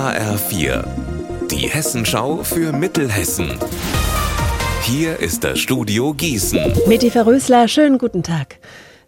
HR4, 0.00 0.82
die 1.50 1.68
Hessenschau 1.68 2.42
für 2.42 2.72
Mittelhessen. 2.72 3.58
Hier 4.80 5.20
ist 5.20 5.44
das 5.44 5.58
Studio 5.58 6.14
Gießen. 6.14 6.72
Meti 6.86 7.10
Verrösler, 7.10 7.68
schönen 7.68 7.98
guten 7.98 8.22
Tag. 8.22 8.56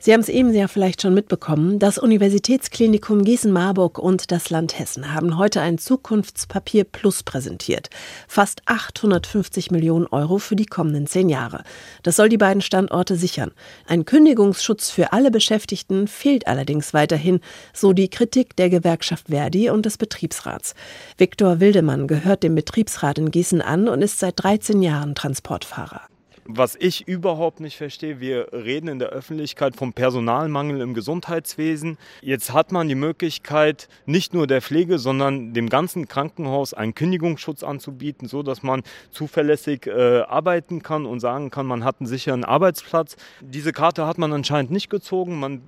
Sie 0.04 0.12
haben 0.12 0.20
es 0.20 0.28
eben 0.28 0.52
ja 0.52 0.66
vielleicht 0.66 1.00
schon 1.00 1.14
mitbekommen. 1.14 1.78
Das 1.78 1.96
Universitätsklinikum 1.96 3.22
Gießen-Marburg 3.22 4.00
und 4.00 4.32
das 4.32 4.50
Land 4.50 4.76
Hessen 4.76 5.14
haben 5.14 5.38
heute 5.38 5.60
ein 5.60 5.78
Zukunftspapier 5.78 6.82
Plus 6.82 7.22
präsentiert. 7.22 7.88
Fast 8.26 8.62
850 8.66 9.70
Millionen 9.70 10.08
Euro 10.08 10.38
für 10.38 10.56
die 10.56 10.66
kommenden 10.66 11.06
zehn 11.06 11.28
Jahre. 11.28 11.62
Das 12.02 12.16
soll 12.16 12.28
die 12.28 12.36
beiden 12.36 12.62
Standorte 12.62 13.14
sichern. 13.14 13.52
Ein 13.86 14.04
Kündigungsschutz 14.04 14.90
für 14.90 15.12
alle 15.12 15.30
Beschäftigten 15.30 16.08
fehlt 16.08 16.48
allerdings 16.48 16.92
weiterhin, 16.92 17.38
so 17.72 17.92
die 17.92 18.10
Kritik 18.10 18.56
der 18.56 18.70
Gewerkschaft 18.70 19.28
Verdi 19.28 19.70
und 19.70 19.86
des 19.86 19.98
Betriebsrats. 19.98 20.74
Viktor 21.16 21.60
Wildemann 21.60 22.08
gehört 22.08 22.42
dem 22.42 22.56
Betriebsrat 22.56 23.18
in 23.18 23.30
Gießen 23.30 23.62
an 23.62 23.86
und 23.88 24.02
ist 24.02 24.18
seit 24.18 24.42
13 24.42 24.82
Jahren 24.82 25.14
Transportfahrer. 25.14 26.00
Was 26.44 26.74
ich 26.74 27.06
überhaupt 27.06 27.60
nicht 27.60 27.76
verstehe, 27.76 28.18
wir 28.18 28.52
reden 28.52 28.88
in 28.88 28.98
der 28.98 29.10
Öffentlichkeit 29.10 29.76
vom 29.76 29.92
Personalmangel 29.92 30.80
im 30.80 30.92
Gesundheitswesen. 30.92 31.98
Jetzt 32.20 32.52
hat 32.52 32.72
man 32.72 32.88
die 32.88 32.96
Möglichkeit, 32.96 33.88
nicht 34.06 34.34
nur 34.34 34.48
der 34.48 34.60
Pflege, 34.60 34.98
sondern 34.98 35.54
dem 35.54 35.68
ganzen 35.68 36.08
Krankenhaus 36.08 36.74
einen 36.74 36.94
Kündigungsschutz 36.94 37.62
anzubieten, 37.62 38.26
so 38.26 38.42
dass 38.42 38.64
man 38.64 38.82
zuverlässig 39.10 39.86
äh, 39.86 40.22
arbeiten 40.22 40.82
kann 40.82 41.06
und 41.06 41.20
sagen 41.20 41.50
kann, 41.50 41.66
man 41.66 41.84
hat 41.84 42.00
einen 42.00 42.08
sicheren 42.08 42.44
Arbeitsplatz. 42.44 43.16
Diese 43.40 43.72
Karte 43.72 44.06
hat 44.06 44.18
man 44.18 44.32
anscheinend 44.32 44.72
nicht 44.72 44.90
gezogen. 44.90 45.38
Man 45.38 45.62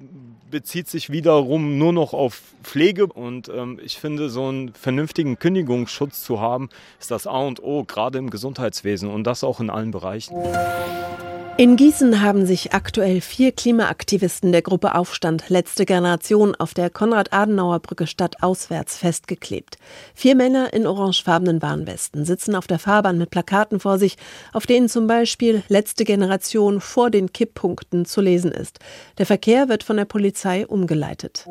bezieht 0.55 0.89
sich 0.89 1.11
wiederum 1.11 1.79
nur 1.79 1.93
noch 1.93 2.13
auf 2.13 2.41
Pflege 2.63 3.09
und 3.09 3.49
ähm, 3.49 3.81
ich 3.83 3.99
finde, 3.99 4.31
so 4.31 4.47
einen 4.47 4.73
vernünftigen 4.73 5.37
Kündigungsschutz 5.37 6.23
zu 6.23 6.41
haben, 6.41 6.69
ist 7.01 7.11
das 7.11 7.27
A 7.27 7.39
und 7.39 7.61
O, 7.61 7.83
gerade 7.83 8.19
im 8.19 8.31
Gesundheitswesen 8.31 9.11
und 9.11 9.25
das 9.25 9.43
auch 9.43 9.59
in 9.59 9.69
allen 9.69 9.91
Bereichen. 9.91 10.37
In 11.57 11.77
Gießen 11.77 12.21
haben 12.21 12.47
sich 12.47 12.73
aktuell 12.73 13.21
vier 13.21 13.53
Klimaaktivisten 13.53 14.51
der 14.51 14.61
Gruppe 14.61 14.97
Aufstand 14.97 15.51
Letzte 15.51 15.87
Generation 15.87 16.57
auf 16.57 16.75
der 16.75 16.91
Konrad-Adenauer-Brücke 16.91 18.09
stadtauswärts 18.09 18.97
festgeklebt. 18.97 19.79
Vier 20.17 20.35
Männer 20.35 20.73
in 20.73 20.85
orangefarbenen 20.85 21.63
Warnwesten 21.63 22.25
sitzen 22.25 22.57
auf 22.57 22.67
der 22.67 22.81
Fahrbahn 22.81 23.19
mit 23.19 23.31
Plakaten 23.31 23.79
vor 23.79 24.01
sich, 24.01 24.17
auf 24.53 24.67
denen 24.67 24.89
zum 24.89 25.07
Beispiel 25.07 25.63
Letzte 25.69 26.05
Generation 26.05 26.81
vor 26.81 27.09
den 27.11 27.33
Kipppunkten 27.33 28.05
zu 28.05 28.21
lesen 28.21 28.51
ist. 28.51 28.81
Der 29.19 29.27
Verkehr 29.27 29.69
wird 29.69 29.85
von 29.85 29.97
der 29.97 30.07
Polizei 30.07 30.67
umgeleitet. 30.67 31.47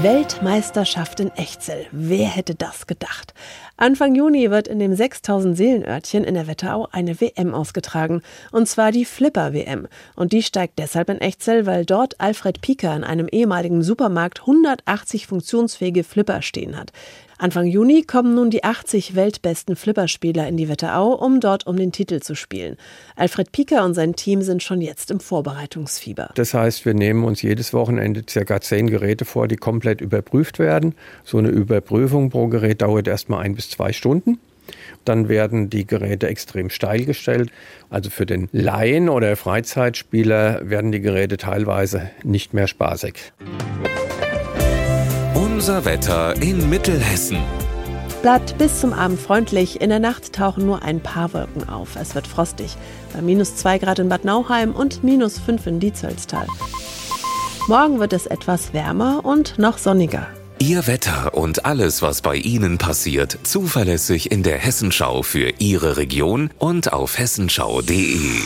Weltmeisterschaft 0.00 1.18
in 1.18 1.32
Echzell. 1.32 1.86
Wer 1.90 2.28
hätte 2.28 2.54
das 2.54 2.86
gedacht? 2.86 3.34
Anfang 3.80 4.14
Juni 4.14 4.50
wird 4.50 4.68
in 4.68 4.78
dem 4.78 4.94
6000 4.94 5.56
Seelenörtchen 5.56 6.24
in 6.24 6.34
der 6.34 6.46
Wetterau 6.46 6.88
eine 6.92 7.18
WM 7.18 7.54
ausgetragen. 7.54 8.20
Und 8.52 8.68
zwar 8.68 8.92
die 8.92 9.06
Flipper 9.06 9.30
Flipper-WM. 9.30 9.88
Und 10.16 10.32
die 10.32 10.42
steigt 10.42 10.78
deshalb 10.78 11.08
in 11.08 11.20
Echzell, 11.20 11.64
weil 11.64 11.86
dort 11.86 12.20
Alfred 12.20 12.60
Pieker 12.60 12.94
in 12.94 13.04
einem 13.04 13.26
ehemaligen 13.28 13.82
Supermarkt 13.82 14.40
180 14.40 15.26
funktionsfähige 15.26 16.04
Flipper 16.04 16.42
stehen 16.42 16.76
hat. 16.76 16.92
Anfang 17.40 17.64
Juni 17.64 18.02
kommen 18.02 18.34
nun 18.34 18.50
die 18.50 18.64
80 18.64 19.14
weltbesten 19.14 19.74
Flipperspieler 19.74 20.46
in 20.46 20.58
die 20.58 20.68
Wetterau, 20.68 21.14
um 21.14 21.40
dort 21.40 21.66
um 21.66 21.74
den 21.74 21.90
Titel 21.90 22.20
zu 22.20 22.34
spielen. 22.34 22.76
Alfred 23.16 23.50
Pieker 23.50 23.82
und 23.86 23.94
sein 23.94 24.14
Team 24.14 24.42
sind 24.42 24.62
schon 24.62 24.82
jetzt 24.82 25.10
im 25.10 25.20
Vorbereitungsfieber. 25.20 26.32
Das 26.34 26.52
heißt, 26.52 26.84
wir 26.84 26.92
nehmen 26.92 27.24
uns 27.24 27.40
jedes 27.40 27.72
Wochenende 27.72 28.24
circa 28.28 28.60
zehn 28.60 28.90
Geräte 28.90 29.24
vor, 29.24 29.48
die 29.48 29.56
komplett 29.56 30.02
überprüft 30.02 30.58
werden. 30.58 30.94
So 31.24 31.38
eine 31.38 31.48
Überprüfung 31.48 32.28
pro 32.28 32.48
Gerät 32.48 32.82
dauert 32.82 33.08
erstmal 33.08 33.42
ein 33.42 33.54
bis 33.54 33.70
zwei 33.70 33.94
Stunden. 33.94 34.38
Dann 35.06 35.30
werden 35.30 35.70
die 35.70 35.86
Geräte 35.86 36.28
extrem 36.28 36.68
steil 36.68 37.06
gestellt. 37.06 37.50
Also 37.88 38.10
für 38.10 38.26
den 38.26 38.50
Laien 38.52 39.08
oder 39.08 39.34
Freizeitspieler 39.34 40.68
werden 40.68 40.92
die 40.92 41.00
Geräte 41.00 41.38
teilweise 41.38 42.10
nicht 42.22 42.52
mehr 42.52 42.66
spaßig. 42.66 43.32
Unser 45.60 45.84
Wetter 45.84 46.40
in 46.40 46.70
Mittelhessen. 46.70 47.36
Bleibt 48.22 48.56
bis 48.56 48.80
zum 48.80 48.94
Abend 48.94 49.20
freundlich. 49.20 49.82
In 49.82 49.90
der 49.90 49.98
Nacht 49.98 50.32
tauchen 50.32 50.64
nur 50.64 50.80
ein 50.80 51.00
paar 51.00 51.34
Wolken 51.34 51.68
auf. 51.68 51.96
Es 51.96 52.14
wird 52.14 52.26
frostig. 52.26 52.78
Bei 53.12 53.20
minus 53.20 53.56
2 53.56 53.76
Grad 53.76 53.98
in 53.98 54.08
Bad 54.08 54.24
Nauheim 54.24 54.74
und 54.74 55.04
minus 55.04 55.38
5 55.38 55.66
in 55.66 55.78
Dietzelstal. 55.78 56.46
Morgen 57.68 58.00
wird 58.00 58.14
es 58.14 58.24
etwas 58.24 58.72
wärmer 58.72 59.22
und 59.22 59.58
noch 59.58 59.76
sonniger. 59.76 60.26
Ihr 60.60 60.86
Wetter 60.86 61.34
und 61.34 61.66
alles, 61.66 62.00
was 62.00 62.22
bei 62.22 62.36
Ihnen 62.36 62.78
passiert, 62.78 63.36
zuverlässig 63.42 64.32
in 64.32 64.42
der 64.42 64.56
Hessenschau 64.56 65.22
für 65.22 65.52
Ihre 65.58 65.98
Region 65.98 66.48
und 66.58 66.94
auf 66.94 67.18
hessenschau.de. 67.18 68.44